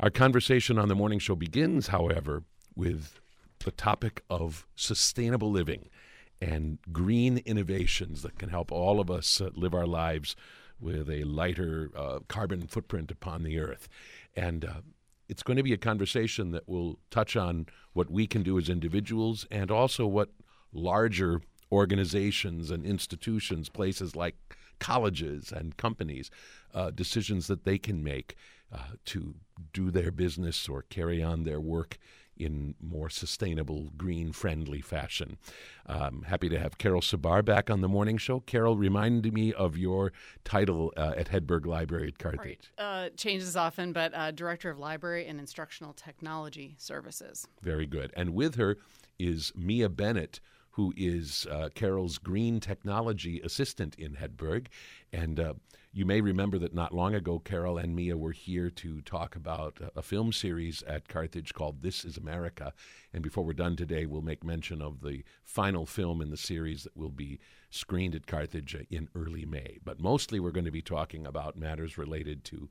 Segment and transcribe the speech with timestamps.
[0.00, 2.44] Our conversation on the morning show begins, however,
[2.76, 3.18] with
[3.64, 5.88] the topic of sustainable living
[6.40, 10.36] and green innovations that can help all of us uh, live our lives
[10.78, 13.88] with a lighter uh, carbon footprint upon the earth.
[14.36, 14.80] And uh,
[15.28, 18.68] it's going to be a conversation that will touch on what we can do as
[18.68, 20.28] individuals and also what
[20.72, 21.42] larger
[21.72, 24.36] organizations and institutions, places like
[24.78, 26.30] colleges and companies,
[26.72, 28.36] uh, decisions that they can make
[28.72, 29.34] uh, to
[29.72, 31.98] do their business or carry on their work
[32.38, 35.38] in more sustainable, green friendly fashion.
[35.86, 38.40] Um, happy to have Carol Sabar back on the morning show.
[38.40, 40.12] Carol, remind me of your
[40.44, 42.70] title uh, at Hedberg Library at Carthage.
[42.78, 42.84] Right.
[42.84, 47.46] Uh, changes often, but uh, Director of Library and Instructional Technology Services.
[47.60, 48.12] Very good.
[48.16, 48.76] And with her
[49.18, 50.40] is Mia Bennett
[50.78, 54.68] who is uh, Carol's green technology assistant in Hedberg.
[55.12, 55.54] And uh,
[55.92, 59.80] you may remember that not long ago, Carol and Mia were here to talk about
[59.96, 62.72] a film series at Carthage called This is America.
[63.12, 66.84] And before we're done today, we'll make mention of the final film in the series
[66.84, 69.78] that will be screened at Carthage in early May.
[69.84, 72.68] But mostly, we're going to be talking about matters related to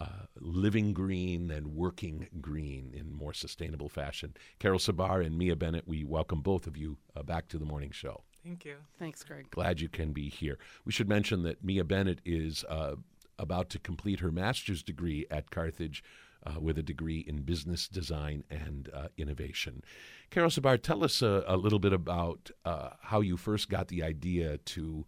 [0.00, 4.34] uh, living green and working green in more sustainable fashion.
[4.58, 7.90] Carol Sabar and Mia Bennett, we welcome both of you uh, back to the morning
[7.90, 8.22] show.
[8.44, 8.76] Thank you.
[8.98, 9.50] Thanks, Greg.
[9.50, 10.58] Glad you can be here.
[10.84, 12.96] We should mention that Mia Bennett is uh,
[13.38, 16.02] about to complete her master's degree at Carthage.
[16.44, 19.82] Uh, with a degree in business design and uh, innovation.
[20.30, 24.00] Carol Sabar, tell us a, a little bit about uh, how you first got the
[24.04, 25.04] idea to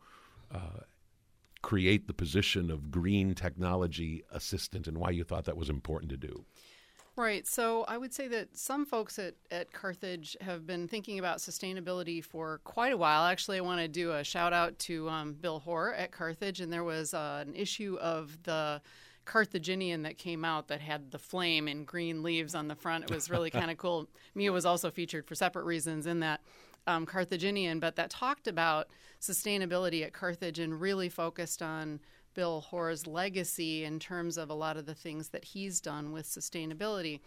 [1.63, 6.17] create the position of green technology assistant and why you thought that was important to
[6.17, 6.45] do.
[7.17, 7.49] Right.
[7.49, 12.25] So I would say that some folks at, at Carthage have been thinking about sustainability
[12.25, 13.25] for quite a while.
[13.25, 16.73] Actually, I want to do a shout out to um, Bill Hoare at Carthage, and
[16.73, 18.81] there was uh, an issue of the
[19.25, 23.03] Carthaginian that came out that had the flame and green leaves on the front.
[23.03, 24.09] It was really kind of cool.
[24.37, 26.41] Mia was also featured for separate reasons in that
[26.89, 28.89] um, Carthaginian, but that talked about
[29.21, 32.01] sustainability at Carthage and really focused on
[32.35, 36.27] Bill Hoare's legacy in terms of a lot of the things that he's done with
[36.27, 37.21] sustainability.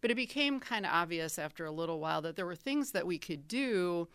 [0.00, 3.06] But it became kind of obvious after a little while that there were things that
[3.06, 4.08] we could do,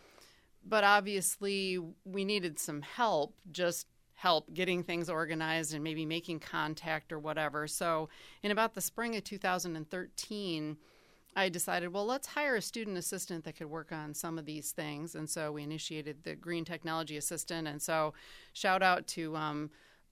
[0.65, 7.13] but obviously we needed some help, just help getting things organized and maybe making contact
[7.13, 7.67] or whatever.
[7.67, 8.09] So,
[8.43, 10.77] in about the spring of 2013,
[11.35, 14.71] I decided, well, let's hire a student assistant that could work on some of these
[14.71, 15.15] things.
[15.15, 17.67] And so we initiated the Green Technology Assistant.
[17.67, 18.13] And so,
[18.53, 19.69] shout out to um,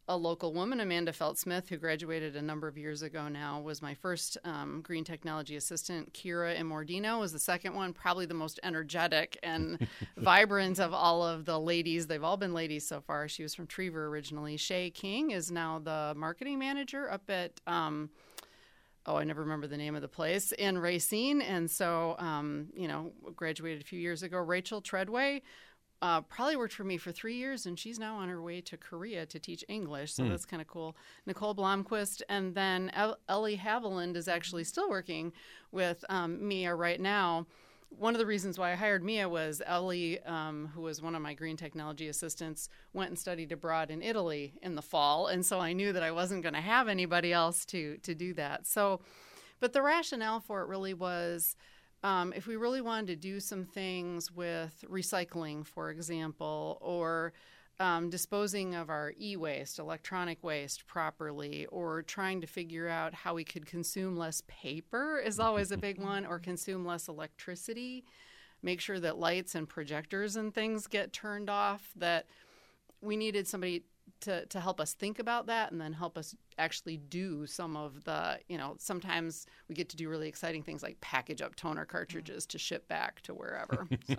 [0.09, 3.93] a local woman, Amanda Feltsmith, who graduated a number of years ago now, was my
[3.93, 6.13] first um, green technology assistant.
[6.13, 9.85] Kira Immordino was the second one, probably the most energetic and
[10.17, 12.07] vibrant of all of the ladies.
[12.07, 13.27] They've all been ladies so far.
[13.27, 14.55] She was from Trevor originally.
[14.55, 17.59] Shay King is now the marketing manager up at.
[17.67, 18.09] Um,
[19.07, 21.41] oh, I never remember the name of the place in Racine.
[21.41, 24.37] And so, um, you know, graduated a few years ago.
[24.37, 25.41] Rachel Treadway
[26.01, 28.77] uh, probably worked for me for three years, and she's now on her way to
[28.77, 30.13] Korea to teach English.
[30.13, 30.29] So mm.
[30.29, 30.95] that's kind of cool.
[31.25, 32.91] Nicole Blomquist, and then
[33.27, 35.31] Ellie Haviland is actually still working
[35.71, 37.47] with um, Mia right now
[37.89, 41.21] one of the reasons why I hired Mia was Ellie, um, who was one of
[41.21, 45.59] my green technology assistants, went and studied abroad in Italy in the fall, and so
[45.59, 48.67] I knew that I wasn't going to have anybody else to to do that.
[48.67, 49.01] So,
[49.59, 51.55] but the rationale for it really was.
[52.03, 57.33] Um, if we really wanted to do some things with recycling, for example, or
[57.79, 63.33] um, disposing of our e waste, electronic waste properly, or trying to figure out how
[63.33, 68.03] we could consume less paper is always a big one, or consume less electricity.
[68.63, 71.91] Make sure that lights and projectors and things get turned off.
[71.95, 72.25] That
[73.01, 73.83] we needed somebody
[74.21, 78.03] to, to help us think about that and then help us actually do some of
[78.03, 81.85] the, you know, sometimes we get to do really exciting things like package up toner
[81.85, 83.87] cartridges to ship back to wherever.
[84.07, 84.15] So,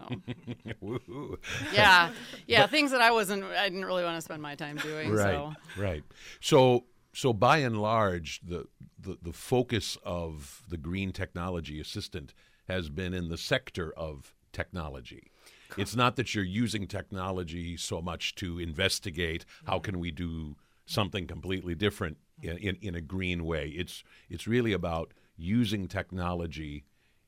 [1.72, 2.10] yeah,
[2.46, 5.12] yeah, but, things that I wasn't, I didn't really want to spend my time doing.
[5.12, 5.52] Right, so.
[5.76, 6.04] right.
[6.40, 8.66] So, so by and large, the,
[8.98, 12.34] the, the focus of the green technology assistant
[12.68, 15.30] has been in the sector of technology.
[15.76, 20.56] It's not that you're using technology so much to investigate how can we do
[20.86, 23.68] something completely different in, in, in a green way.
[23.68, 26.84] It's it's really about using technology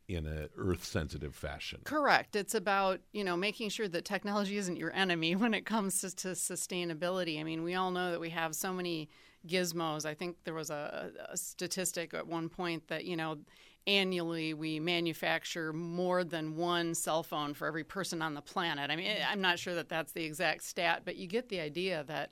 [0.09, 1.81] in a earth sensitive fashion.
[1.85, 2.35] Correct.
[2.35, 6.15] It's about, you know, making sure that technology isn't your enemy when it comes to,
[6.17, 7.39] to sustainability.
[7.39, 9.09] I mean, we all know that we have so many
[9.47, 10.05] gizmos.
[10.05, 13.39] I think there was a, a statistic at one point that, you know,
[13.87, 18.91] annually we manufacture more than one cell phone for every person on the planet.
[18.91, 19.33] I mean, mm-hmm.
[19.33, 22.31] I'm not sure that that's the exact stat, but you get the idea that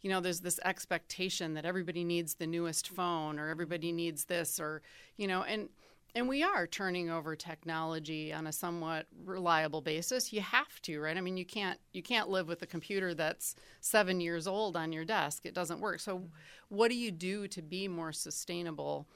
[0.00, 3.96] you know, there's this expectation that everybody needs the newest phone or everybody mm-hmm.
[3.96, 4.82] needs this or,
[5.16, 5.68] you know, and
[6.14, 10.32] and we are turning over technology on a somewhat reliable basis.
[10.32, 11.16] You have to, right?
[11.16, 14.92] I mean, you can't you can't live with a computer that's 7 years old on
[14.92, 15.44] your desk.
[15.44, 16.00] It doesn't work.
[16.00, 16.26] So mm-hmm.
[16.68, 19.06] what do you do to be more sustainable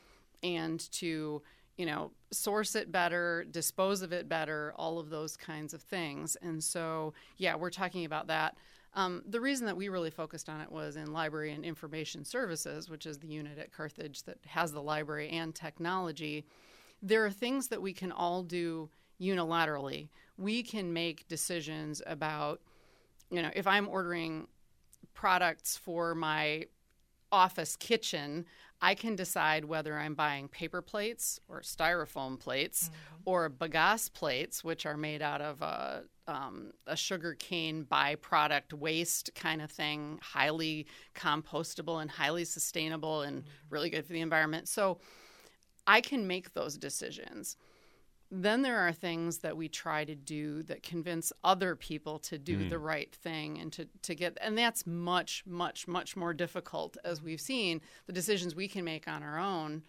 [0.42, 1.42] and to
[1.76, 6.36] you know, source it better, dispose of it better, all of those kinds of things.
[6.42, 8.56] And so, yeah, we're talking about that.
[8.94, 12.90] Um, the reason that we really focused on it was in library and information services,
[12.90, 16.44] which is the unit at Carthage that has the library and technology.
[17.00, 18.90] There are things that we can all do
[19.20, 20.08] unilaterally.
[20.36, 22.60] We can make decisions about,
[23.30, 24.46] you know, if I'm ordering
[25.14, 26.66] products for my
[27.30, 28.44] office kitchen,
[28.84, 33.20] I can decide whether I'm buying paper plates or styrofoam plates mm-hmm.
[33.24, 39.30] or bagasse plates, which are made out of a, um, a sugar cane byproduct waste
[39.36, 43.50] kind of thing, highly compostable and highly sustainable and mm-hmm.
[43.70, 44.68] really good for the environment.
[44.68, 44.98] So
[45.86, 47.56] I can make those decisions.
[48.34, 52.60] Then there are things that we try to do that convince other people to do
[52.60, 52.70] mm.
[52.70, 57.20] the right thing and to, to get, and that's much, much, much more difficult as
[57.20, 57.82] we've seen.
[58.06, 59.82] The decisions we can make on our own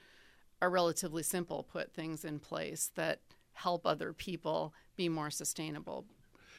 [0.61, 3.21] are relatively simple, put things in place that
[3.53, 6.03] help other people be more sustainable.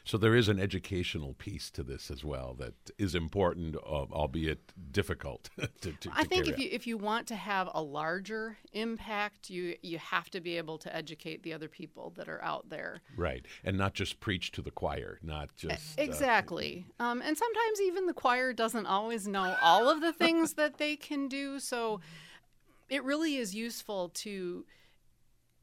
[0.05, 4.71] So there is an educational piece to this as well that is important, uh, albeit
[4.91, 5.49] difficult.
[5.81, 9.75] to, to, I think if you if you want to have a larger impact, you
[9.81, 13.01] you have to be able to educate the other people that are out there.
[13.17, 16.85] Right, and not just preach to the choir, not just uh, exactly.
[16.99, 20.77] Uh, um, and sometimes even the choir doesn't always know all of the things that
[20.77, 21.59] they can do.
[21.59, 21.99] So
[22.89, 24.65] it really is useful to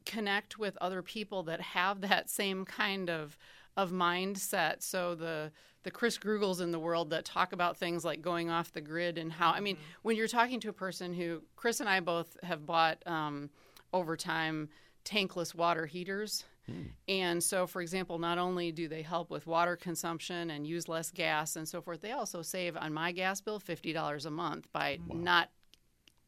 [0.05, 3.37] connect with other people that have that same kind of
[3.77, 4.81] of mindset.
[4.81, 5.51] So the
[5.83, 9.17] the Chris Grugels in the world that talk about things like going off the grid
[9.17, 9.85] and how I mean, mm-hmm.
[10.03, 13.49] when you're talking to a person who Chris and I both have bought um,
[13.91, 14.69] over time
[15.05, 16.45] tankless water heaters.
[16.65, 16.83] Hmm.
[17.09, 21.11] And so, for example, not only do they help with water consumption and use less
[21.11, 24.99] gas and so forth, they also save on my gas bill $50 a month by
[25.07, 25.17] wow.
[25.17, 25.49] not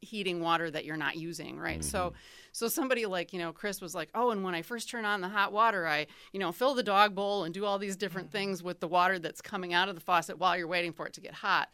[0.06, 1.80] heating water that you're not using, right?
[1.80, 1.90] Mm-hmm.
[1.90, 2.14] So
[2.52, 5.20] so somebody like, you know, Chris was like, "Oh, and when I first turn on
[5.20, 8.30] the hot water, I, you know, fill the dog bowl and do all these different
[8.30, 8.38] mm-hmm.
[8.38, 11.14] things with the water that's coming out of the faucet while you're waiting for it
[11.14, 11.70] to get hot."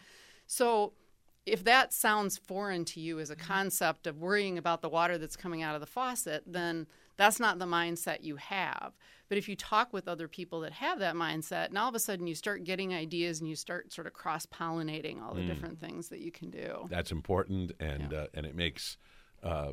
[0.48, 0.94] So
[1.46, 3.46] if that sounds foreign to you as a mm-hmm.
[3.46, 6.88] concept of worrying about the water that's coming out of the faucet, then
[7.18, 8.94] that's not the mindset you have.
[9.30, 12.00] But if you talk with other people that have that mindset, and all of a
[12.00, 15.48] sudden you start getting ideas and you start sort of cross pollinating all the mm.
[15.48, 16.88] different things that you can do.
[16.90, 18.20] That's important, and yeah.
[18.20, 18.98] uh, and it makes.
[19.42, 19.72] Uh,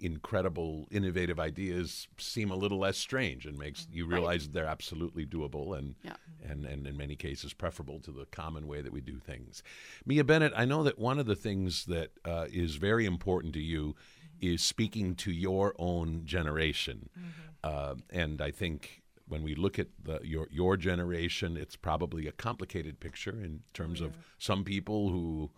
[0.00, 4.52] incredible, innovative ideas seem a little less strange and makes you realize right.
[4.52, 6.14] they're absolutely doable and, yeah.
[6.46, 9.62] and, and in many cases preferable to the common way that we do things.
[10.04, 13.60] Mia Bennett, I know that one of the things that uh, is very important to
[13.60, 13.94] you
[14.52, 17.08] is speaking to your own generation.
[17.18, 17.28] Mm-hmm.
[17.62, 22.32] Uh, and I think when we look at the, your your generation, it's probably a
[22.32, 24.08] complicated picture in terms yeah.
[24.08, 25.50] of some people who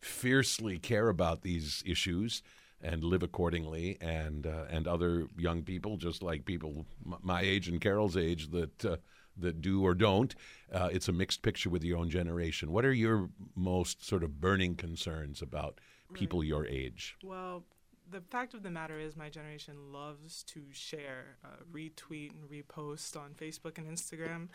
[0.00, 2.42] fiercely care about these issues
[2.80, 7.80] and live accordingly, and uh, and other young people, just like people my age and
[7.80, 8.96] Carol's age, that uh,
[9.36, 10.34] that do or don't.
[10.72, 12.72] Uh, it's a mixed picture with your own generation.
[12.72, 15.80] What are your most sort of burning concerns about
[16.12, 16.48] people right.
[16.48, 17.16] your age?
[17.22, 17.64] Well,
[18.12, 23.16] the fact of the matter is, my generation loves to share, uh, retweet, and repost
[23.16, 24.48] on Facebook and Instagram.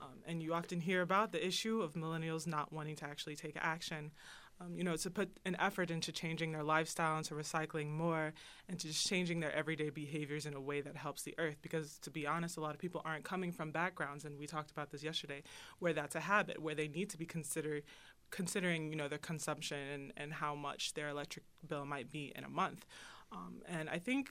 [0.00, 3.56] Um, and you often hear about the issue of millennials not wanting to actually take
[3.60, 4.12] action.
[4.62, 8.34] Um, you know, to put an effort into changing their lifestyle, into recycling more,
[8.68, 11.56] and to just changing their everyday behaviors in a way that helps the earth.
[11.62, 14.70] Because to be honest, a lot of people aren't coming from backgrounds, and we talked
[14.70, 15.42] about this yesterday,
[15.78, 17.84] where that's a habit, where they need to be considered
[18.30, 22.44] considering you know their consumption and, and how much their electric bill might be in
[22.44, 22.86] a month.
[23.32, 24.30] Um, and I think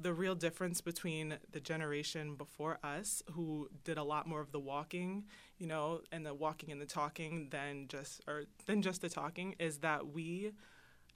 [0.00, 4.60] the real difference between the generation before us, who did a lot more of the
[4.60, 5.24] walking,
[5.58, 9.54] you know, and the walking and the talking than just or than just the talking,
[9.58, 10.52] is that we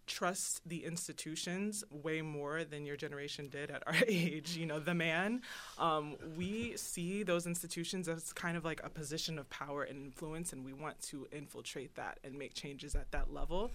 [0.09, 4.57] trust the institutions way more than your generation did at our age.
[4.57, 5.43] You know, the man,
[5.79, 10.53] um, we see those institutions as kind of like a position of power and influence,
[10.53, 13.71] and we want to infiltrate that and make changes at that level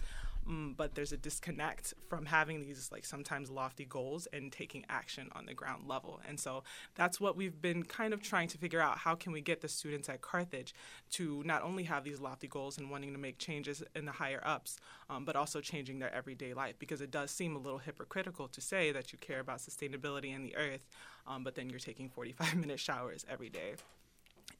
[0.48, 5.28] mm, but there's a disconnect from having these like sometimes lofty goals and taking action
[5.34, 6.20] on the ground level.
[6.28, 8.98] And so that's what we've been kind of trying to figure out.
[8.98, 10.74] How can we get the students at Carthage
[11.12, 14.42] to not only have these lofty goals and wanting to make changes in the higher
[14.44, 14.78] ups,
[15.10, 16.74] um, but also changing their everyday life?
[16.78, 20.44] Because it does seem a little hypocritical to say that you care about sustainability and
[20.44, 20.86] the earth,
[21.26, 23.74] um, but then you're taking 45 minute showers every day.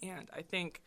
[0.02, 0.82] And I think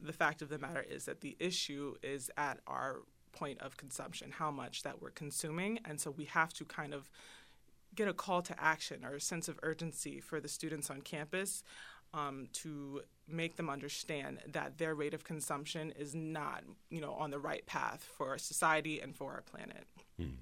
[0.00, 4.30] the fact of the matter is that the issue is at our point of consumption,
[4.30, 5.80] how much that we're consuming.
[5.84, 7.10] And so we have to kind of
[7.94, 11.62] get a call to action or a sense of urgency for the students on campus
[12.14, 17.30] um, to make them understand that their rate of consumption is not, you know, on
[17.30, 19.86] the right path for our society and for our planet.
[20.20, 20.36] Mm.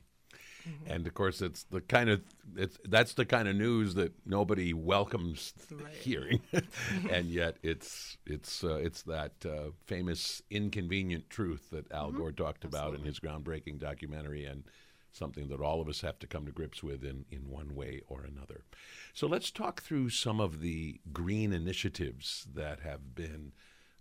[0.69, 0.93] Mm-hmm.
[0.93, 2.23] And of course, it's the kind of
[2.57, 5.95] it's that's the kind of news that nobody welcomes right.
[5.95, 6.41] hearing,
[7.11, 12.19] and yet it's it's uh, it's that uh, famous inconvenient truth that Al mm-hmm.
[12.19, 12.91] Gore talked Absolutely.
[12.91, 14.65] about in his groundbreaking documentary, and
[15.13, 18.03] something that all of us have to come to grips with in in one way
[18.09, 18.65] or another.
[19.13, 23.53] So let's talk through some of the green initiatives that have been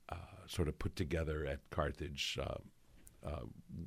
[0.10, 0.16] uh,
[0.48, 2.38] sort of put together at Carthage.
[2.42, 2.56] Uh,
[3.26, 3.42] uh,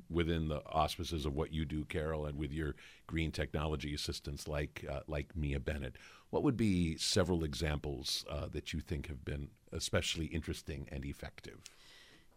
[0.09, 2.75] within the auspices of what you do, Carol, and with your
[3.07, 5.95] green technology assistants like uh, like Mia Bennett.
[6.29, 11.59] What would be several examples uh, that you think have been especially interesting and effective?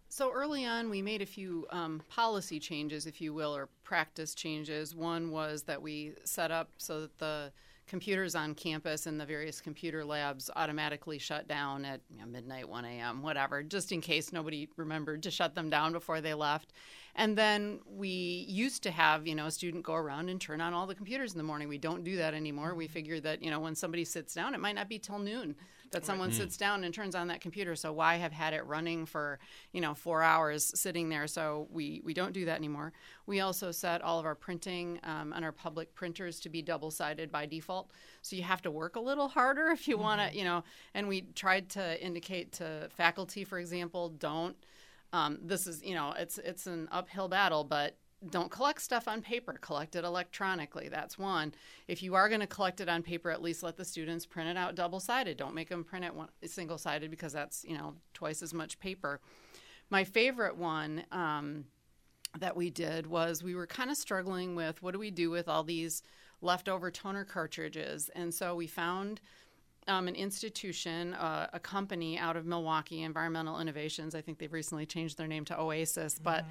[0.09, 4.35] So early on, we made a few um, policy changes, if you will, or practice
[4.35, 4.95] changes.
[4.95, 7.53] One was that we set up so that the
[7.87, 12.69] computers on campus and the various computer labs automatically shut down at you know, midnight,
[12.69, 16.73] 1 a.m., whatever, just in case nobody remembered to shut them down before they left.
[17.15, 20.75] And then we used to have, you know, a student go around and turn on
[20.75, 21.69] all the computers in the morning.
[21.69, 22.75] We don't do that anymore.
[22.75, 22.93] We mm-hmm.
[22.93, 25.57] figure that, you know, when somebody sits down, it might not be till noon
[25.97, 26.35] that someone mm.
[26.35, 27.75] sits down and turns on that computer.
[27.75, 29.39] So why have had it running for
[29.73, 31.27] you know four hours sitting there?
[31.27, 32.93] So we we don't do that anymore.
[33.27, 36.91] We also set all of our printing um, on our public printers to be double
[36.91, 37.91] sided by default.
[38.21, 40.05] So you have to work a little harder if you mm-hmm.
[40.05, 40.65] want to, you know.
[40.95, 44.57] And we tried to indicate to faculty, for example, don't.
[45.15, 47.97] Um, this is you know it's it's an uphill battle, but
[48.31, 51.53] don't collect stuff on paper collect it electronically that's one
[51.89, 54.49] if you are going to collect it on paper at least let the students print
[54.49, 57.77] it out double sided don't make them print it one, single sided because that's you
[57.77, 59.21] know twice as much paper
[59.91, 61.65] my favorite one um,
[62.39, 65.49] that we did was we were kind of struggling with what do we do with
[65.49, 66.03] all these
[66.41, 69.21] leftover toner cartridges and so we found
[69.89, 74.15] um, an institution, uh, a company out of Milwaukee, Environmental Innovations.
[74.15, 76.25] I think they've recently changed their name to Oasis, mm-hmm.
[76.25, 76.45] but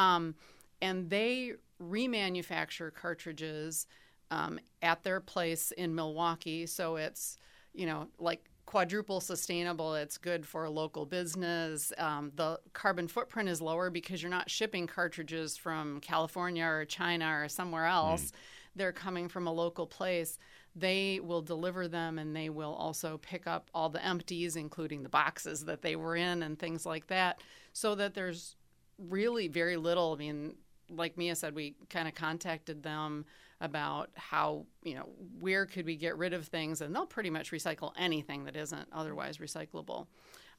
[0.00, 0.34] um,
[0.80, 1.52] and they
[1.82, 3.86] remanufacture cartridges
[4.30, 6.66] um, at their place in Milwaukee.
[6.66, 7.36] So it's,
[7.72, 9.94] you know, like quadruple sustainable.
[9.94, 11.92] It's good for a local business.
[11.98, 17.42] Um, the carbon footprint is lower because you're not shipping cartridges from California or China
[17.42, 18.24] or somewhere else.
[18.24, 18.32] Mm.
[18.74, 20.38] They're coming from a local place.
[20.74, 25.08] They will deliver them and they will also pick up all the empties, including the
[25.08, 27.40] boxes that they were in and things like that,
[27.72, 28.56] so that there's
[28.98, 30.12] really very little.
[30.12, 30.56] I mean,
[30.90, 33.24] like Mia said, we kind of contacted them
[33.60, 35.08] about how, you know,
[35.40, 38.88] where could we get rid of things, and they'll pretty much recycle anything that isn't
[38.92, 40.06] otherwise recyclable.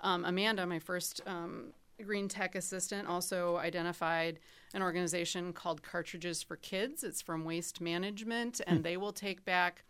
[0.01, 4.39] Um, Amanda, my first um, green tech assistant, also identified
[4.73, 7.03] an organization called Cartridges for Kids.
[7.03, 8.83] It's from Waste Management, and hmm.
[8.83, 9.83] they will take back.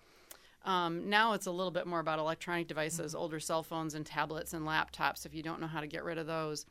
[0.66, 3.20] Um, now it's a little bit more about electronic devices, hmm.
[3.20, 5.26] older cell phones and tablets and laptops.
[5.26, 6.66] If you don't know how to get rid of those,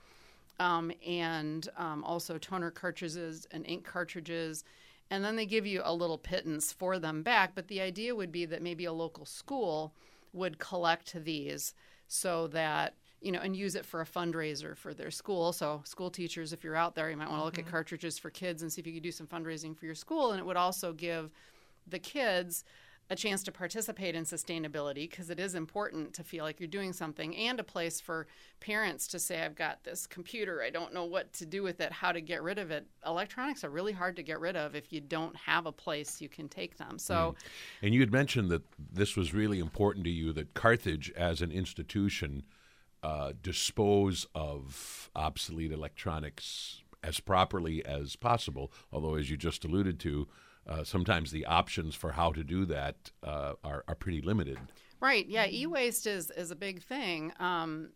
[0.59, 4.65] um, and um, also toner cartridges and ink cartridges.
[5.11, 7.53] And then they give you a little pittance for them back.
[7.55, 9.93] But the idea would be that maybe a local school
[10.33, 11.75] would collect these
[12.09, 15.53] so that you know, and use it for a fundraiser for their school.
[15.53, 17.67] So, school teachers, if you're out there, you might want to look mm-hmm.
[17.67, 20.33] at cartridges for kids and see if you could do some fundraising for your school.
[20.33, 21.31] And it would also give
[21.89, 22.63] the kids
[23.09, 26.93] a chance to participate in sustainability because it is important to feel like you're doing
[26.93, 28.27] something and a place for
[28.61, 31.93] parents to say i've got this computer i don't know what to do with it
[31.93, 34.93] how to get rid of it electronics are really hard to get rid of if
[34.93, 37.47] you don't have a place you can take them so mm.
[37.83, 41.53] and you had mentioned that this was really important to you that carthage as an
[41.53, 42.45] institution
[43.03, 50.27] uh, dispose of obsolete electronics as properly as possible although as you just alluded to
[50.69, 54.59] uh, sometimes the options for how to do that uh, are, are pretty limited.
[55.01, 55.27] Right.
[55.27, 55.47] Yeah.
[55.49, 57.33] E waste is, is a big thing.
[57.39, 57.91] Um,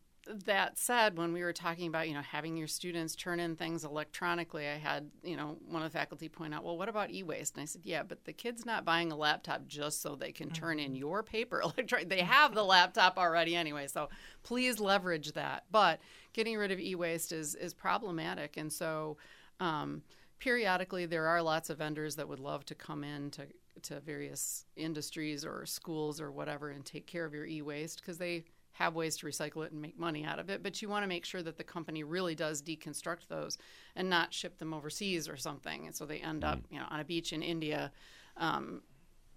[0.44, 3.84] that said, when we were talking about, you know, having your students turn in things
[3.84, 7.54] electronically, I had, you know, one of the faculty point out, well, what about e-waste?
[7.54, 10.50] And I said, yeah, but the kid's not buying a laptop just so they can
[10.50, 10.96] turn in mm-hmm.
[10.96, 12.08] your paper electronic.
[12.08, 14.08] They have the laptop already anyway, so
[14.42, 15.64] please leverage that.
[15.70, 16.00] But
[16.32, 19.16] getting rid of e-waste is is problematic, and so.
[19.58, 20.02] Um,
[20.40, 23.46] periodically there are lots of vendors that would love to come in to,
[23.82, 28.42] to various industries or schools or whatever and take care of your e-waste because they
[28.72, 31.08] have ways to recycle it and make money out of it but you want to
[31.08, 33.58] make sure that the company really does deconstruct those
[33.94, 36.64] and not ship them overseas or something and so they end up mm.
[36.70, 37.92] you know on a beach in india
[38.38, 38.82] um,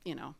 [0.05, 0.33] you know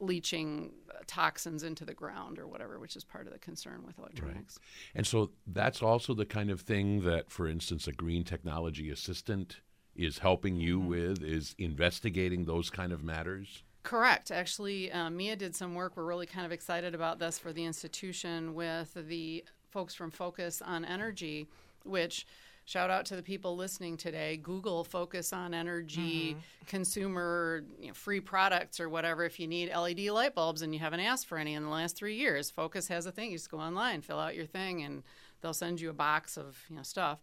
[0.00, 0.72] leaching
[1.06, 4.58] toxins into the ground or whatever, which is part of the concern with electronics.
[4.58, 4.96] Right.
[4.96, 9.60] And so that's also the kind of thing that, for instance, a green technology assistant
[9.96, 10.88] is helping you mm-hmm.
[10.88, 13.62] with, is investigating those kind of matters?
[13.82, 14.30] Correct.
[14.30, 15.96] Actually, uh, Mia did some work.
[15.96, 20.60] We're really kind of excited about this for the institution with the folks from Focus
[20.60, 21.48] on Energy,
[21.84, 22.26] which
[22.66, 24.36] shout out to the people listening today.
[24.36, 26.40] Google focus on energy, mm-hmm.
[26.66, 29.24] consumer you know, free products or whatever.
[29.24, 31.96] If you need LED light bulbs and you haven't asked for any in the last
[31.96, 33.30] three years, Focus has a thing.
[33.30, 35.02] You just go online, fill out your thing, and
[35.40, 37.18] they'll send you a box of you know stuff.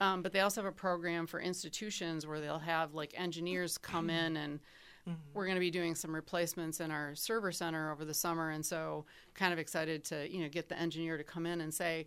[0.00, 4.10] Um, but they also have a program for institutions where they'll have like engineers come
[4.10, 4.60] in and
[5.08, 5.20] Mm-hmm.
[5.34, 8.64] We're going to be doing some replacements in our server center over the summer, and
[8.64, 12.06] so kind of excited to you know get the engineer to come in and say.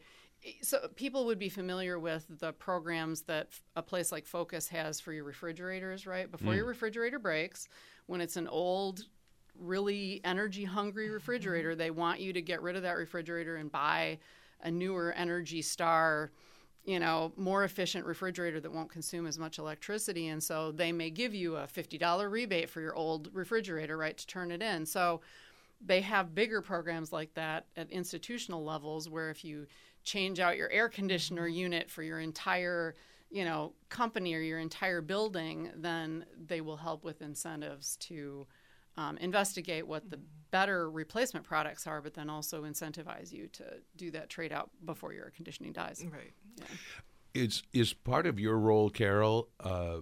[0.61, 5.11] So people would be familiar with the programs that a place like Focus has for
[5.11, 6.29] your refrigerators, right?
[6.29, 6.57] Before mm.
[6.57, 7.67] your refrigerator breaks,
[8.05, 9.05] when it's an old
[9.59, 11.15] really energy hungry mm-hmm.
[11.15, 14.19] refrigerator, they want you to get rid of that refrigerator and buy
[14.61, 16.31] a newer Energy Star
[16.87, 20.29] you know, more efficient refrigerator that won't consume as much electricity.
[20.29, 24.25] And so they may give you a $50 rebate for your old refrigerator, right, to
[24.25, 24.85] turn it in.
[24.85, 25.19] So
[25.85, 29.67] they have bigger programs like that at institutional levels where if you
[30.05, 32.95] change out your air conditioner unit for your entire
[33.29, 38.47] you know company or your entire building then they will help with incentives to
[38.97, 40.19] um, investigate what the
[40.51, 43.63] better replacement products are, but then also incentivize you to
[43.95, 46.03] do that trade out before your conditioning dies.
[46.11, 46.33] Right.
[46.57, 46.65] Yeah.
[47.33, 49.99] Is is part of your role, Carol, uh,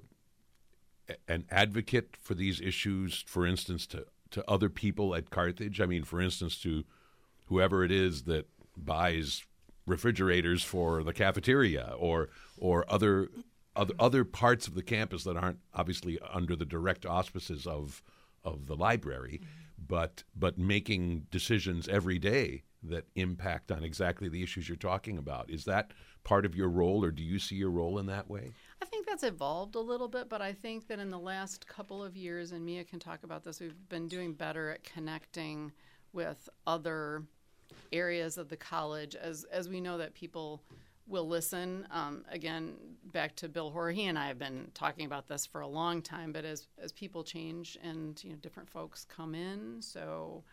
[1.28, 3.24] an advocate for these issues?
[3.28, 5.82] For instance, to to other people at Carthage.
[5.82, 6.86] I mean, for instance, to
[7.48, 8.48] whoever it is that
[8.78, 9.44] buys
[9.86, 13.30] refrigerators for the cafeteria or or other
[13.76, 18.02] other other parts of the campus that aren't obviously under the direct auspices of
[18.46, 19.42] of the library,
[19.78, 25.50] but but making decisions every day that impact on exactly the issues you're talking about.
[25.50, 25.92] Is that
[26.24, 28.54] part of your role, or do you see your role in that way?
[28.82, 32.04] I think that's evolved a little bit, but I think that in the last couple
[32.04, 35.72] of years, and Mia can talk about this, we've been doing better at connecting
[36.14, 37.24] with other
[37.92, 40.62] areas of the college as as we know that people
[41.08, 41.88] will listen.
[41.92, 42.74] Um, again,
[43.12, 46.02] back to Bill Hoare, he and I have been talking about this for a long
[46.02, 46.32] time.
[46.32, 50.44] But as as people change and you know different folks come in, so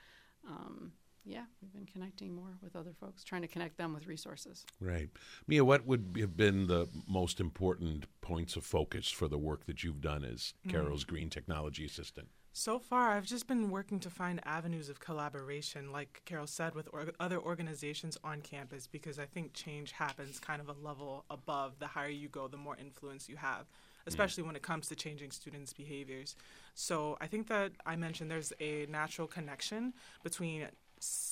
[0.49, 0.93] um,
[1.25, 4.67] yeah, we've been connecting more with other folks, trying to connect them with resources.
[4.81, 5.09] Right,
[5.47, 5.65] Mia.
[5.65, 10.01] What would have been the most important points of focus for the work that you've
[10.01, 10.71] done as mm.
[10.71, 12.29] Carol's Green Technology Assistant?
[12.55, 16.87] So far, I've just been working to find avenues of collaboration, like Carol said, with
[16.93, 21.79] or- other organizations on campus, because I think change happens kind of a level above.
[21.79, 23.65] The higher you go, the more influence you have,
[24.07, 24.49] especially mm.
[24.49, 26.37] when it comes to changing students' behaviors.
[26.75, 30.65] So I think that I mentioned there's a natural connection between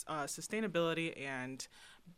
[0.09, 1.69] uh, sustainability and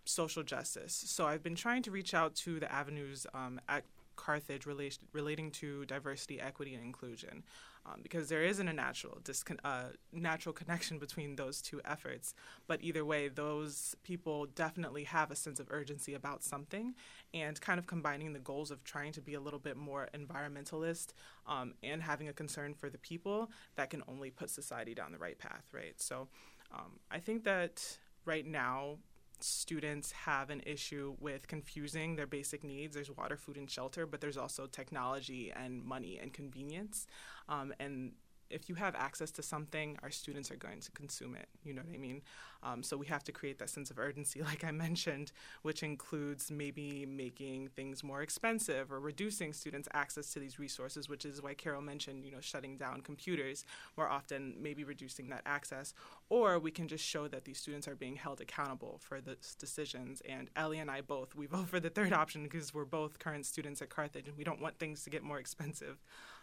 [0.05, 0.95] social justice.
[0.95, 3.83] So I've been trying to reach out to the avenues um, at
[4.17, 4.67] Carthage
[5.13, 7.43] relating to diversity, equity, and inclusion
[7.85, 12.35] um, because there isn't a natural discon- uh, natural connection between those two efforts.
[12.67, 16.95] But either way, those people definitely have a sense of urgency about something,
[17.35, 21.09] and kind of combining the goals of trying to be a little bit more environmentalist
[21.47, 25.19] um, and having a concern for the people that can only put society down the
[25.19, 26.01] right path, right?
[26.01, 26.29] So
[26.73, 28.99] um, I think that right now
[29.45, 32.95] students have an issue with confusing their basic needs.
[32.95, 37.07] There's water, food, and shelter, but there's also technology and money and convenience.
[37.49, 38.13] Um, and
[38.53, 41.49] if you have access to something, our students are going to consume it.
[41.65, 42.23] You know what I mean?
[42.63, 46.51] Um, so we have to create that sense of urgency, like I mentioned, which includes
[46.51, 51.55] maybe making things more expensive or reducing students' access to these resources, which is why
[51.55, 53.65] Carol mentioned, you know, shutting down computers
[53.97, 55.95] more often, maybe reducing that access.
[56.29, 60.23] Or we can just show that these students are being held accountable for those decisions.
[60.29, 63.47] And Ellie and I both, we vote for the third option because we're both current
[63.47, 65.99] students at Carthage and we don't want things to get more expensive.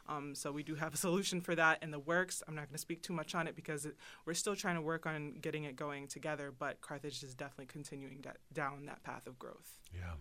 [0.10, 2.43] Um, so we do have a solution for that in the works.
[2.48, 3.95] I'm not going to speak too much on it because it,
[4.26, 6.52] we're still trying to work on getting it going together.
[6.58, 9.78] But Carthage is definitely continuing that, down that path of growth.
[9.93, 10.13] Yeah.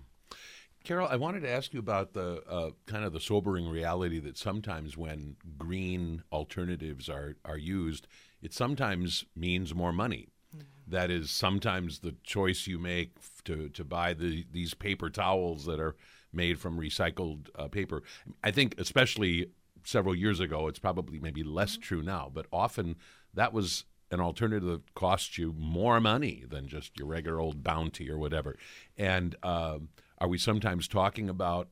[0.85, 4.39] Carol, I wanted to ask you about the uh, kind of the sobering reality that
[4.39, 8.07] sometimes when green alternatives are, are used,
[8.41, 10.29] it sometimes means more money.
[10.57, 10.91] Mm-hmm.
[10.91, 15.81] That is sometimes the choice you make to, to buy the, these paper towels that
[15.81, 15.97] are
[16.33, 18.03] made from recycled uh, paper.
[18.43, 19.51] I think, especially
[19.89, 20.69] several years ago.
[20.69, 21.83] It's probably maybe less mm-hmm.
[21.83, 22.97] true now, but often
[23.35, 28.11] that was an alternative that cost you more money than just your regular old bounty
[28.11, 28.57] or whatever.
[28.97, 29.79] And uh,
[30.19, 31.69] are we sometimes talking about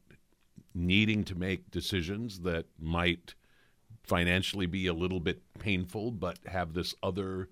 [0.74, 3.34] needing to make decisions that might
[4.02, 7.48] financially be a little bit painful, but have this other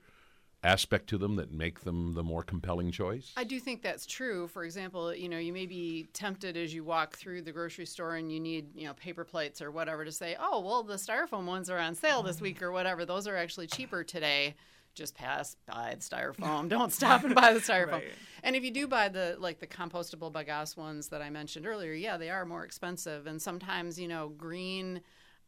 [0.65, 3.33] aspect to them that make them the more compelling choice?
[3.37, 4.49] I do think that's true.
[4.49, 8.17] For example, you know, you may be tempted as you walk through the grocery store
[8.17, 11.45] and you need, you know, paper plates or whatever to say, "Oh, well, the styrofoam
[11.45, 13.05] ones are on sale this week or whatever.
[13.05, 14.55] Those are actually cheaper today."
[14.95, 16.69] Just pass by the styrofoam.
[16.69, 17.93] Don't stop and buy the styrofoam.
[17.93, 18.13] Right.
[18.45, 21.93] And if you do buy the like the compostable bagasse ones that I mentioned earlier,
[21.93, 23.27] yeah, they are more expensive.
[23.27, 25.01] And sometimes, you know, green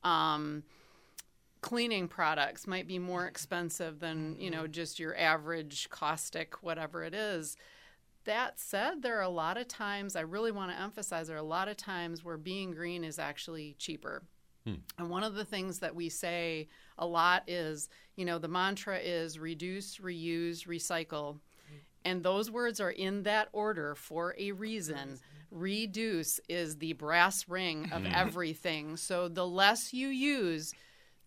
[0.03, 0.65] um,
[1.67, 4.71] cleaning products might be more expensive than you know mm-hmm.
[4.71, 7.57] just your average caustic whatever it is.
[8.25, 11.41] That said there are a lot of times i really want to emphasize there are
[11.41, 14.23] a lot of times where being green is actually cheaper.
[14.65, 14.75] Hmm.
[14.97, 18.99] And one of the things that we say a lot is you know the mantra
[18.99, 21.41] is reduce reuse recycle.
[21.69, 21.79] Hmm.
[22.05, 24.97] And those words are in that order for a reason.
[24.97, 25.19] Mm-hmm.
[25.51, 28.13] Reduce is the brass ring of hmm.
[28.15, 28.97] everything.
[28.97, 30.73] So the less you use,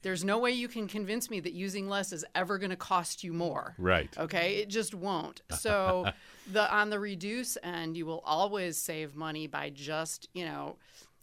[0.01, 3.23] there's no way you can convince me that using less is ever going to cost
[3.23, 3.75] you more.
[3.77, 4.15] Right.
[4.17, 5.41] Okay, it just won't.
[5.59, 6.11] So
[6.51, 10.77] the on the reduce end, you will always save money by just, you know,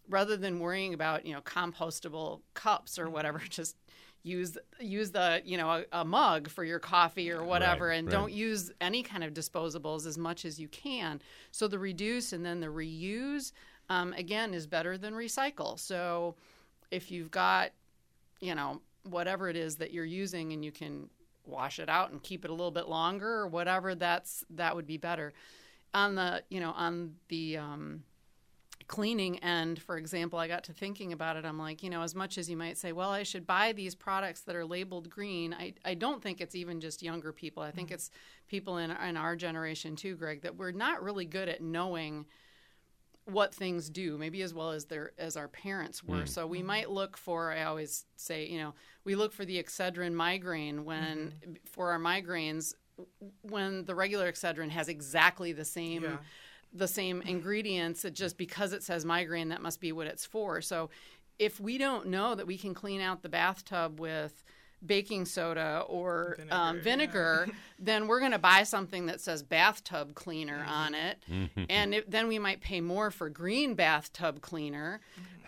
[0.09, 3.77] rather than worrying about, you know, compostable cups or whatever, just
[4.23, 8.09] use use the, you know, a, a mug for your coffee or whatever Right, and
[8.09, 8.13] right.
[8.13, 11.23] don't use any kind of disposables as much as you can.
[11.51, 13.53] So the reduce and then the reuse
[13.89, 15.79] um, again is better than recycle.
[15.79, 16.35] So
[16.91, 17.71] if you've got
[18.41, 21.09] you know whatever it is that you're using and you can
[21.47, 24.87] wash it out and keep it a little bit longer or whatever that's that would
[24.87, 25.33] be better.
[25.95, 28.03] On the you know on the um,
[28.89, 31.45] cleaning end for example i got to thinking about it.
[31.45, 33.95] I'm like you know as much as you might say well i should buy these
[33.95, 37.63] products that are labeled green i, I don't think it's even just younger people.
[37.63, 38.11] I think it's
[38.47, 42.27] people in, in our generation too greg that we're not really good at knowing
[43.27, 46.23] what things do, maybe as well as their as our parents were.
[46.23, 46.29] Mm.
[46.29, 47.53] So we might look for.
[47.53, 51.53] I always say, you know, we look for the Excedrin migraine when mm-hmm.
[51.65, 52.75] for our migraines
[53.43, 56.17] when the regular Excedrin has exactly the same Yeah.
[56.73, 58.05] the same ingredients.
[58.05, 60.61] It just because it says migraine, that must be what it's for.
[60.61, 60.91] So
[61.39, 64.45] if we don't know that we can clean out the bathtub with
[64.85, 66.37] baking soda or
[66.83, 67.55] Vinegar, um, yeah.
[67.79, 71.19] then we're going to buy something that says bathtub cleaner on it,
[71.69, 75.01] and it, then we might pay more for green bathtub cleaner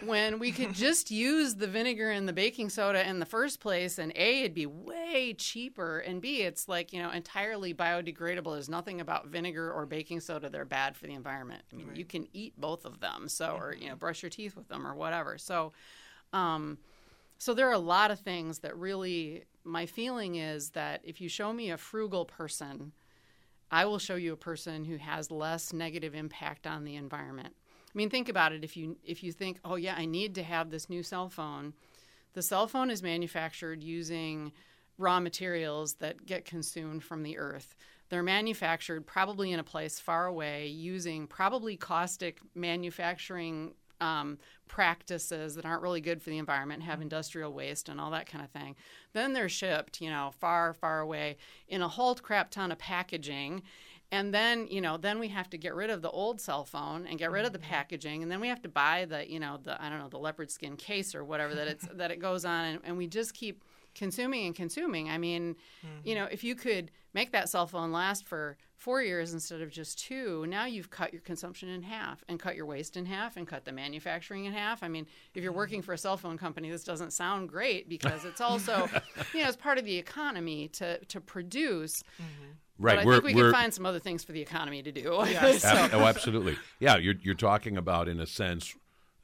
[0.05, 3.99] when we could just use the vinegar and the baking soda in the first place.
[3.99, 8.53] And a, it'd be way cheaper, and b, it's like you know entirely biodegradable.
[8.55, 11.63] There's nothing about vinegar or baking soda that are bad for the environment.
[11.73, 14.57] I mean, you can eat both of them, so or you know brush your teeth
[14.57, 15.39] with them or whatever.
[15.39, 15.73] So.
[16.33, 16.79] Um,
[17.39, 21.29] so there are a lot of things that really, my feeling is that if you
[21.29, 22.93] show me a frugal person,
[23.71, 27.55] I will show you a person who has less negative impact on the environment.
[27.95, 28.65] I mean, think about it.
[28.65, 31.75] If you if you think, oh yeah, I need to have this new cell phone,
[32.35, 34.53] the cell phone is manufactured using
[34.99, 37.75] raw materials that get consumed from the earth.
[38.09, 45.65] They're manufactured probably in a place far away using probably caustic manufacturing um, practices that
[45.65, 48.77] aren't really good for the environment, have industrial waste and all that kind of thing.
[49.13, 51.37] Then they're shipped, you know, far, far away
[51.69, 53.63] in a whole crap ton of packaging.
[54.11, 57.07] And then, you know, then we have to get rid of the old cell phone
[57.07, 59.59] and get rid of the packaging, and then we have to buy the, you know,
[59.63, 62.47] the I don't know, the leopard skin case or whatever that it's that it goes
[62.47, 63.63] on, and, and we just keep
[63.99, 65.11] consuming and consuming.
[65.11, 65.57] I mean,
[66.05, 66.23] you mm-hmm.
[66.23, 69.99] know, if you could make that cell phone last for four years instead of just
[69.99, 73.47] two, now you've cut your consumption in half and cut your waste in half and
[73.47, 74.83] cut the manufacturing in half.
[74.83, 75.59] I mean, if you're mm-hmm.
[75.59, 78.89] working for a cell phone company, this doesn't sound great because it's also,
[79.35, 82.03] you know, it's part of the economy to to produce.
[82.21, 82.53] Mm-hmm.
[82.81, 82.95] Right.
[82.95, 84.93] But I we're, think we we're, can find some other things for the economy to
[84.93, 85.19] do.
[85.27, 85.63] Yes.
[85.69, 86.57] So- oh, absolutely.
[86.79, 88.75] Yeah, you're you're talking about in a sense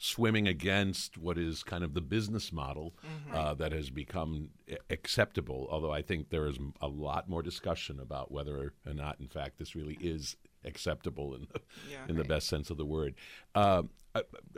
[0.04, 2.94] swimming against what is kind of the business model
[3.32, 4.50] uh, that has become
[4.90, 5.66] acceptable.
[5.70, 9.58] Although I think there is a lot more discussion about whether or not, in fact,
[9.58, 12.04] this really is acceptable in the, Yeah.
[12.08, 13.14] in the best sense of the word.
[13.54, 13.84] Uh,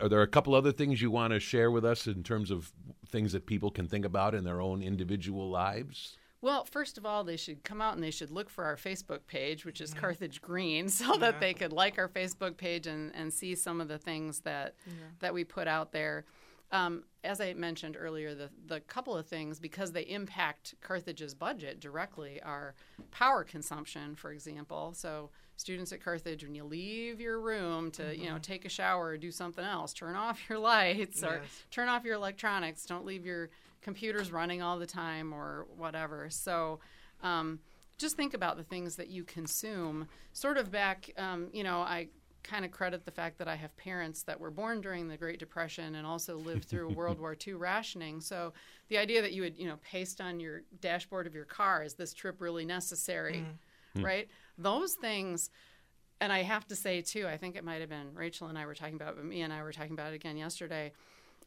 [0.02, 2.72] are there a couple other things you want to share with us in terms of
[3.08, 6.16] things that people can think about in their own individual lives?
[6.46, 9.26] Well, first of all, they should come out and they should look for our Facebook
[9.26, 13.34] page, which is Carthage Green, so that they could like our Facebook page and, and
[13.34, 14.76] see some of the things that
[15.18, 16.24] that we put out there.
[16.70, 21.80] Um, as I mentioned earlier, the the couple of things because they impact Carthage's budget
[21.80, 22.76] directly are
[23.10, 24.92] power consumption, for example.
[24.94, 29.06] So students at Carthage, when you leave your room to you know take a shower
[29.08, 31.62] or do something else, turn off your lights or Yes.
[31.70, 32.84] turn off your electronics.
[32.86, 33.50] Don't leave your
[33.82, 36.28] computers running all the time or whatever.
[36.30, 36.80] So
[37.22, 37.60] um,
[37.98, 40.08] just think about the things that you consume.
[40.32, 42.08] Sort of back, um, you know, I
[42.42, 45.38] kind of credit the fact that I have parents that were born during the Great
[45.40, 48.20] Depression and also lived through World War II rationing.
[48.20, 48.52] So
[48.88, 51.94] the idea that you would, you know, paste on your dashboard of your car is
[51.94, 53.58] this trip really necessary, Mm.
[53.96, 54.04] Hmm.
[54.04, 54.28] right?
[54.58, 55.50] Those things.
[56.20, 58.64] And I have to say too, I think it might have been Rachel and I
[58.64, 60.92] were talking about, it, but Mia and I were talking about it again yesterday.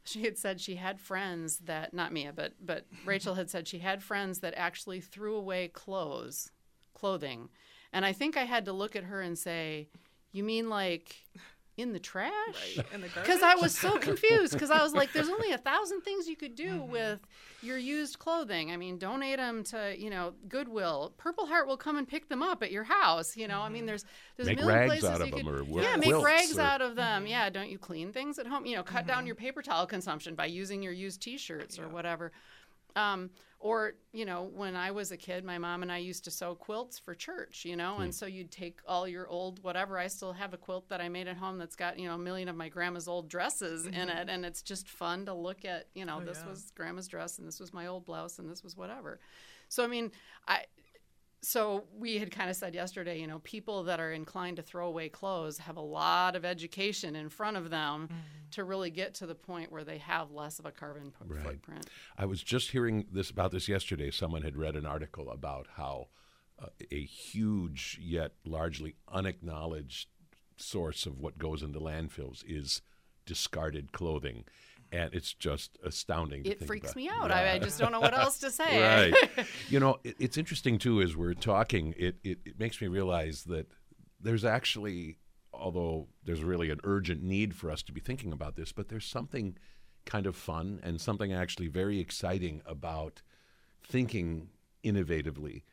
[0.05, 3.79] She had said she had friends that not Mia, but but Rachel had said she
[3.79, 6.51] had friends that actually threw away clothes,
[6.93, 7.49] clothing,
[7.91, 9.89] and I think I had to look at her and say,
[10.31, 11.25] "You mean like
[11.79, 14.53] in the trash?" in the Because I was so confused.
[14.53, 16.91] Because I was like, "There's only a thousand things you could do mm-hmm.
[16.91, 17.19] with
[17.61, 18.71] your used clothing.
[18.71, 21.13] I mean, donate them to you know Goodwill.
[21.17, 23.35] Purple Heart will come and pick them up at your house.
[23.35, 23.87] You know, I mean, mm-hmm.
[23.87, 24.05] there's
[24.37, 26.57] there's Make a million rags places out of you them could or yeah, make rags
[26.57, 27.23] or- out of them.
[27.23, 27.31] Mm-hmm.
[27.31, 28.65] Yeah, don't you clean things at home?
[28.65, 32.31] You know, cut down your paper towel consumption by using your used T-shirts or whatever.
[32.99, 33.29] Um,
[33.61, 36.55] or you know, when I was a kid, my mom and I used to sew
[36.55, 37.65] quilts for church.
[37.65, 39.97] You know, and so you'd take all your old whatever.
[39.97, 42.17] I still have a quilt that I made at home that's got you know a
[42.17, 45.87] million of my grandma's old dresses in it, and it's just fun to look at.
[45.93, 46.49] You know, Oh, this yeah.
[46.49, 49.19] was grandma's dress, and this was my old blouse, and this was whatever.
[49.67, 50.11] So I mean,
[50.47, 50.63] I
[51.41, 54.87] so we had kind of said yesterday, you know, people that are inclined to throw
[54.87, 58.09] away clothes have a lot of education in front of them
[58.51, 61.43] to really get to the point where they have less of a carbon po- Right.
[61.43, 61.87] footprint.
[62.17, 64.11] I was just hearing this about this yesterday.
[64.11, 66.07] Someone had read an article about how
[66.61, 70.09] uh, a huge yet largely unacknowledged
[70.57, 72.81] source of what goes into landfills is
[73.25, 74.43] discarded clothing,
[74.91, 76.43] and it's just astounding.
[76.43, 76.95] To It freaks about.
[76.95, 77.29] me out.
[77.29, 77.37] Yeah.
[77.37, 79.11] I, I just don't know what else to say.
[79.11, 79.45] right.
[79.69, 81.93] you know, it, it's interesting too as we're talking.
[81.97, 83.67] It, it it makes me realize that
[84.19, 85.17] there's actually,
[85.53, 89.05] although there's really an urgent need for us to be thinking about this, but there's
[89.05, 89.57] something
[90.05, 93.21] kind of fun and something actually very exciting about
[93.83, 94.49] thinking
[94.83, 95.63] innovatively.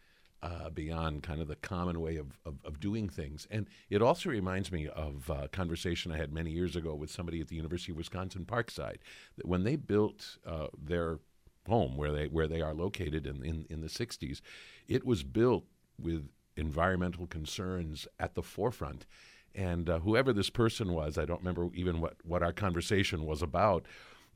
[0.47, 3.49] Uh, beyond kind of the common way of, of, of doing things.
[3.51, 7.41] And it also reminds me of a conversation I had many years ago with somebody
[7.41, 8.99] at the University of Wisconsin Parkside.
[9.37, 11.19] That when they built uh, their
[11.67, 14.41] home where they where they are located in, in, in the 60s,
[14.87, 15.65] it was built
[16.01, 19.05] with environmental concerns at the forefront.
[19.53, 23.43] And uh, whoever this person was, I don't remember even what, what our conversation was
[23.43, 23.85] about,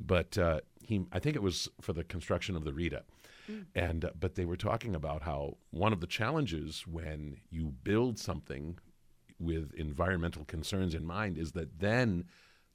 [0.00, 3.04] but uh, he, I think it was for the construction of the Rita.
[3.74, 8.18] And uh, but they were talking about how one of the challenges when you build
[8.18, 8.78] something
[9.38, 12.24] with environmental concerns in mind is that then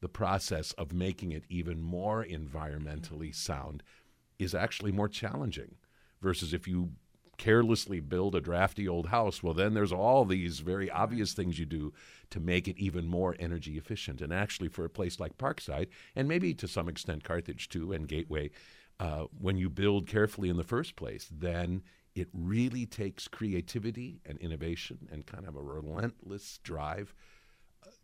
[0.01, 3.83] the process of making it even more environmentally sound
[4.39, 5.75] is actually more challenging
[6.21, 6.91] versus if you
[7.37, 11.65] carelessly build a drafty old house well then there's all these very obvious things you
[11.65, 11.93] do
[12.29, 14.21] to make it even more energy efficient.
[14.21, 18.07] And actually for a place like parkside and maybe to some extent carthage too and
[18.07, 18.51] gateway
[18.99, 21.81] uh, when you build carefully in the first place then
[22.15, 27.13] it really takes creativity and innovation and kind of a relentless drive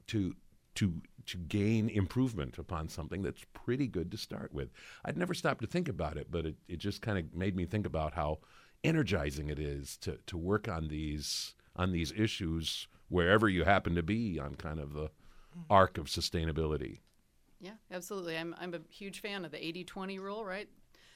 [0.07, 0.35] to
[0.75, 4.71] to to gain improvement upon something that's pretty good to start with.
[5.05, 7.65] I'd never stopped to think about it, but it, it just kind of made me
[7.65, 8.39] think about how
[8.83, 14.03] energizing it is to, to work on these on these issues wherever you happen to
[14.03, 15.09] be on kind of the
[15.69, 16.99] arc of sustainability.
[17.59, 18.37] Yeah, absolutely.
[18.37, 20.67] I'm, I'm a huge fan of the 80 20 rule, right?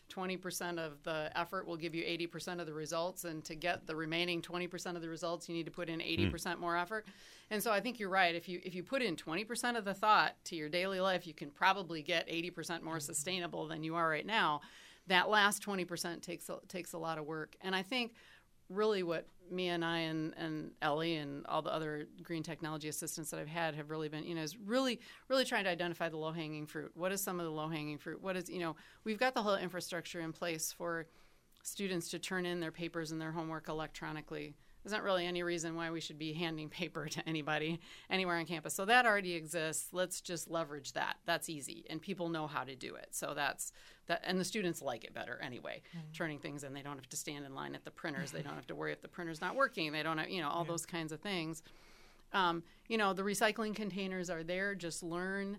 [0.09, 3.25] 20% of the effort will give you 80% of the results.
[3.25, 6.35] And to get the remaining 20% of the results, you need to put in hmm.
[6.35, 7.05] 80% more effort.
[7.51, 8.35] And so I think you're right.
[8.35, 11.33] If you, if you put in 20% of the thought to your daily life, you
[11.33, 12.99] can probably get 80% more hmm.
[12.99, 14.61] sustainable than you are right now.
[15.07, 17.55] That last 20% takes a, takes a lot of work.
[17.61, 18.15] And I think
[18.69, 23.29] really what Mia and I and, and Ellie and all the other green technology assistants
[23.31, 26.17] that I've had have really been, you know, is really, really trying to identify the
[26.17, 26.91] low hanging fruit.
[26.95, 28.21] What is some of the low hanging fruit?
[28.21, 31.05] What is, you know, we've got the whole infrastructure in place for
[31.63, 34.55] students to turn in their papers and their homework electronically.
[34.85, 38.45] There's not really any reason why we should be handing paper to anybody anywhere on
[38.45, 38.75] campus.
[38.75, 39.87] So that already exists.
[39.91, 41.15] Let's just leverage that.
[41.25, 43.07] That's easy, and people know how to do it.
[43.09, 43.71] So that's
[44.05, 45.81] that, and the students like it better anyway.
[46.13, 48.29] Turning things in, they don't have to stand in line at the printers.
[48.29, 49.91] They don't have to worry if the printer's not working.
[49.91, 51.63] They don't have, you know, all those kinds of things.
[52.31, 54.75] Um, you know, the recycling containers are there.
[54.75, 55.57] Just learn.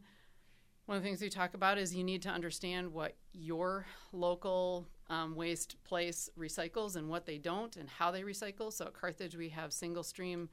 [0.85, 4.87] One of the things we talk about is you need to understand what your local
[5.09, 8.73] um, waste place recycles and what they don't and how they recycle.
[8.73, 10.49] So at Carthage, we have single stream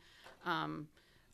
[0.45, 0.87] um,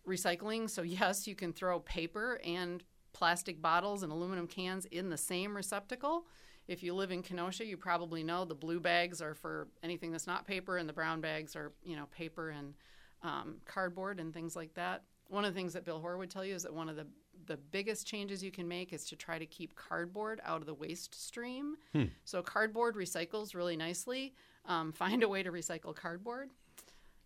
[0.07, 0.69] recycling.
[0.69, 5.55] So, yes, you can throw paper and plastic bottles and aluminum cans in the same
[5.55, 6.25] receptacle.
[6.67, 10.27] If you live in Kenosha, you probably know the blue bags are for anything that's
[10.27, 12.75] not paper, and the brown bags are, you know, paper and
[13.23, 15.03] um, cardboard and things like that.
[15.27, 17.07] One of the things that Bill Hoare would tell you is that one of the
[17.45, 20.73] the biggest changes you can make is to try to keep cardboard out of the
[20.73, 21.75] waste stream.
[21.93, 22.05] Hmm.
[22.25, 24.33] So cardboard recycles really nicely.
[24.65, 26.51] Um, find a way to recycle cardboard.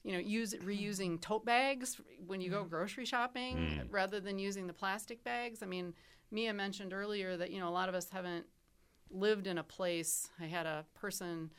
[0.03, 1.17] you know, use reusing hmm.
[1.17, 2.69] tote bags when you go hmm.
[2.69, 5.63] grocery shopping rather than using the plastic bags.
[5.63, 5.93] I mean,
[6.31, 8.45] Mia mentioned earlier that you know a lot of us haven't
[9.11, 10.29] lived in a place.
[10.39, 11.51] I had a person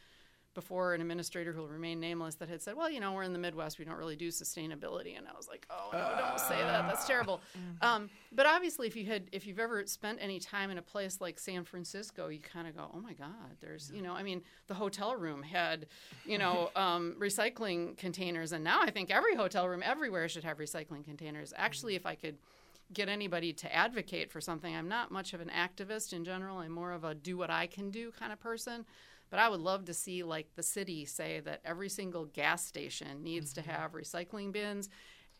[0.55, 3.33] before an administrator who will remain nameless that had said, "Well, you know, we're in
[3.33, 3.79] the Midwest.
[3.79, 6.87] We don't really do sustainability." And I was like, "Oh no, don't say that.
[6.87, 7.41] That's terrible."
[7.83, 11.21] Um, but obviously, if you had, if you've ever spent any time in a place
[11.21, 14.43] like San Francisco, you kind of go, "Oh my God, there's," you know, I mean,
[14.69, 15.87] the hotel room had,
[16.25, 20.59] you know, um, recycling containers, and now I think every hotel room everywhere should have
[20.59, 21.53] recycling containers.
[21.57, 22.37] Actually, if I could
[22.93, 24.75] get anybody to advocate for something.
[24.75, 26.59] I'm not much of an activist in general.
[26.59, 28.85] I'm more of a do what I can do kind of person.
[29.35, 33.25] But I would love to see like the city say that every single gas station
[33.25, 33.71] needs to mm-hmm.
[33.73, 34.89] have recycling bins.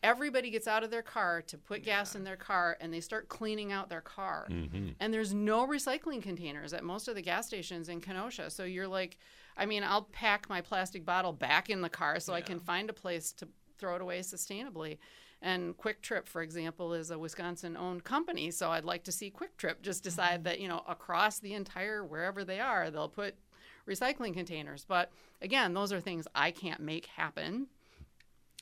[0.03, 3.29] Everybody gets out of their car to put gas in their car and they start
[3.29, 4.47] cleaning out their car.
[4.51, 4.89] Mm-hmm.
[4.99, 8.49] And there's no recycling containers at most of the gas stations in Kenosha.
[8.49, 9.17] So you're like,
[9.55, 12.89] I mean, I'll pack my plastic bottle back in the car so I can find
[12.89, 14.97] a place to throw it away sustainably.
[15.41, 18.51] And Kwik Trip, for example, is a Wisconsin owned company.
[18.51, 20.43] So I'd like to see Kwik Trip just decide mm-hmm.
[20.43, 23.35] that, you know, across the entire, wherever they are, they'll put
[23.87, 24.85] recycling containers.
[24.87, 27.67] But again, those are things I can't make happen.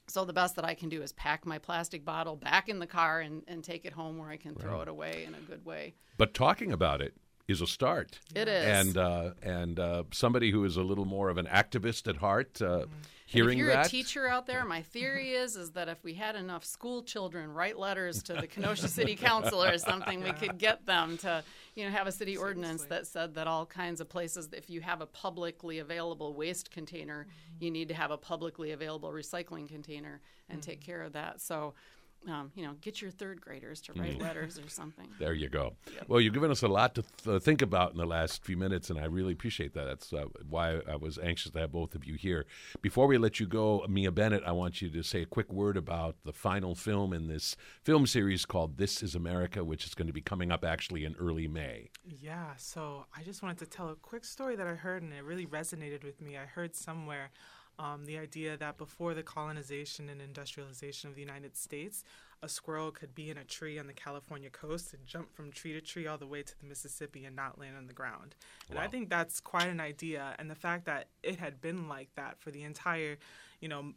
[0.08, 2.88] So the best that I can do is pack my plastic bottle back in the
[2.88, 5.66] car and, and take it home where I can throw it away in a good
[5.66, 5.94] way.
[6.18, 7.14] But talking about it
[7.48, 8.20] is a start.
[8.36, 8.88] It is.
[8.88, 12.62] And uh, and uh, somebody who is a little more of an activist at heart,
[12.62, 12.86] uh,
[13.34, 13.88] hearing if you're that.
[13.88, 17.52] a teacher out there, my theory is is that if we had enough school children
[17.52, 21.44] write letters to the Kenosha City Council or something, we could get them to,
[21.76, 24.82] you know, have a city ordinance that said that all kinds of places, if you
[24.82, 27.28] have a publicly available waste container,
[27.60, 30.92] you need to have a publicly available recycling container and take mm-hmm.
[30.92, 31.42] care of that.
[31.42, 31.74] So.
[32.28, 35.08] Um, you know, get your third graders to write letters or something.
[35.20, 35.76] There you go.
[36.08, 38.90] Well, you've given us a lot to th- think about in the last few minutes,
[38.90, 39.86] and I really appreciate that.
[39.86, 42.46] That's uh, why I was anxious to have both of you here.
[42.82, 45.78] Before we let you go, Mia Bennett, I want you to say a quick word
[45.78, 50.08] about the final film in this film series called This Is America, which is going
[50.08, 51.90] to be coming up actually in early May.
[52.06, 55.24] Yeah, so I just wanted to tell a quick story that I heard and it
[55.24, 56.38] really resonated with me.
[56.38, 57.32] I heard somewhere
[57.80, 62.04] um, the idea that before the colonization and industrialization of the United States,
[62.42, 65.74] a squirrel could be in a tree on the California coast and jump from tree
[65.74, 68.36] to tree all the way to the Mississippi and not land on the ground.
[68.70, 70.36] And I think that's quite an idea.
[70.38, 73.18] And the fact that it had been like that for the entire,
[73.62, 73.94] you know,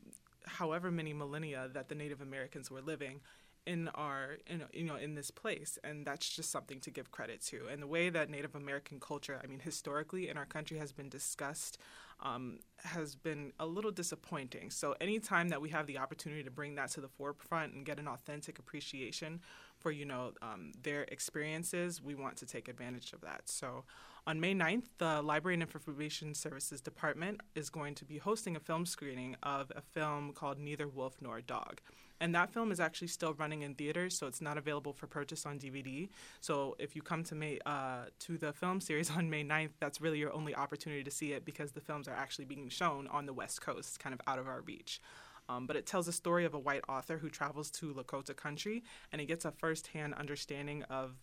[0.47, 3.21] however many millennia that the Native Americans were living
[3.67, 7.41] in our in, you know in this place and that's just something to give credit
[7.41, 10.93] to and the way that native american culture i mean historically in our country has
[10.93, 11.77] been discussed
[12.20, 16.74] um, has been a little disappointing so anytime that we have the opportunity to bring
[16.74, 19.40] that to the forefront and get an authentic appreciation
[19.79, 23.85] for you know um, their experiences we want to take advantage of that so
[24.29, 28.61] on May 9th, the Library and Information Services Department is going to be hosting a
[28.61, 31.81] film screening of a film called Neither Wolf Nor Dog.
[32.20, 35.44] And that film is actually still running in theaters, so it's not available for purchase
[35.44, 36.09] on DVD.
[36.40, 40.00] So if you come to May uh, to the film series on May 9th, that's
[40.00, 43.26] really your only opportunity to see it because the films are actually being shown on
[43.26, 45.00] the West Coast, kind of out of our reach.
[45.48, 48.83] Um, but it tells a story of a white author who travels to Lakota country
[49.12, 51.14] and he gets a firsthand understanding of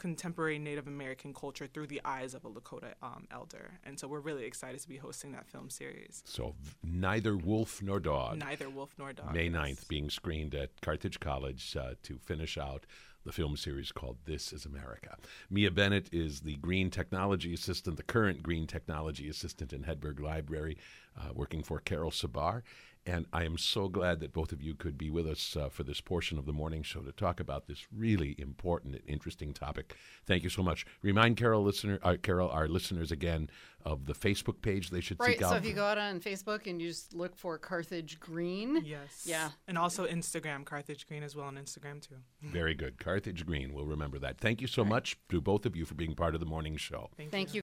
[0.00, 3.78] contemporary Native American culture through the eyes of a Lakota um, elder.
[3.84, 6.22] And so we're really excited to be hosting that film series.
[6.24, 8.38] So, neither wolf nor dog.
[8.38, 9.34] Neither wolf nor dog.
[9.34, 9.54] May yes.
[9.54, 12.86] 9th, being screened at Carthage College uh, to finish out
[13.24, 15.16] the film series called This is America.
[15.50, 20.78] Mia Bennett is the Green Technology Assistant, the current Green Technology Assistant in Hedberg Library,
[21.18, 22.62] uh, working for Carol Sabar.
[23.06, 25.84] And I am so glad that both of you could be with us uh, for
[25.84, 29.96] this portion of the morning show to talk about this really important and interesting topic.
[30.26, 30.84] Thank you so much.
[31.02, 33.48] Remind Carol, listener, uh, Carol, our listeners again
[33.86, 35.38] of the Facebook page they should Right.
[35.38, 35.50] seek out.
[35.52, 39.24] So if you go out on Facebook and you just look for Carthage Green, Yes.
[39.26, 39.52] Yeah.
[39.66, 42.16] And also Instagram, Carthage Green as well on Instagram too.
[42.42, 42.98] Very good.
[42.98, 43.72] Carthage Green.
[43.72, 44.36] We'll remember that.
[44.38, 47.08] Thank you so much to both of you for being part of the morning show.
[47.16, 47.58] Thank, thank you.